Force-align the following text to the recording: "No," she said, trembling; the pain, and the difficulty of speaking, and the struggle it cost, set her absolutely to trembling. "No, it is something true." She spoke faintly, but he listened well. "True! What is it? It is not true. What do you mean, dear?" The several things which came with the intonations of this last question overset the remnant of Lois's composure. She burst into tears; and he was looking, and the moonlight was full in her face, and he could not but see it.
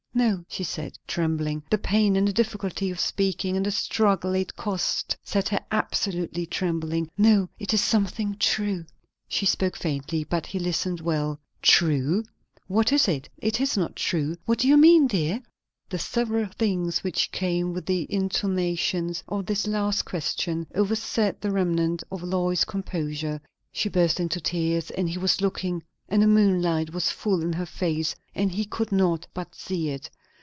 "No," 0.13 0.43
she 0.49 0.65
said, 0.65 0.97
trembling; 1.07 1.63
the 1.71 1.77
pain, 1.77 2.17
and 2.17 2.27
the 2.27 2.33
difficulty 2.33 2.91
of 2.91 2.99
speaking, 2.99 3.55
and 3.55 3.65
the 3.65 3.71
struggle 3.71 4.35
it 4.35 4.57
cost, 4.57 5.15
set 5.23 5.47
her 5.47 5.61
absolutely 5.71 6.45
to 6.45 6.49
trembling. 6.49 7.09
"No, 7.17 7.47
it 7.57 7.73
is 7.73 7.79
something 7.79 8.35
true." 8.37 8.85
She 9.29 9.45
spoke 9.45 9.77
faintly, 9.77 10.25
but 10.25 10.45
he 10.47 10.59
listened 10.59 10.99
well. 10.99 11.39
"True! 11.61 12.25
What 12.67 12.91
is 12.91 13.07
it? 13.07 13.29
It 13.37 13.61
is 13.61 13.77
not 13.77 13.95
true. 13.95 14.35
What 14.43 14.59
do 14.59 14.67
you 14.67 14.75
mean, 14.75 15.07
dear?" 15.07 15.41
The 15.89 15.97
several 15.99 16.47
things 16.57 17.05
which 17.05 17.31
came 17.31 17.71
with 17.73 17.85
the 17.85 18.05
intonations 18.09 19.23
of 19.29 19.45
this 19.45 19.65
last 19.65 20.03
question 20.03 20.67
overset 20.75 21.39
the 21.39 21.51
remnant 21.51 22.03
of 22.11 22.21
Lois's 22.21 22.65
composure. 22.65 23.39
She 23.71 23.87
burst 23.87 24.19
into 24.19 24.41
tears; 24.41 24.89
and 24.91 25.09
he 25.09 25.17
was 25.17 25.39
looking, 25.39 25.83
and 26.13 26.21
the 26.23 26.27
moonlight 26.27 26.89
was 26.91 27.09
full 27.09 27.41
in 27.41 27.53
her 27.53 27.65
face, 27.65 28.13
and 28.35 28.51
he 28.51 28.65
could 28.65 28.91
not 28.91 29.25
but 29.33 29.55
see 29.55 29.87
it. 29.87 30.09